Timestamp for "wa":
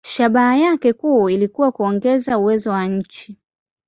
2.69-2.85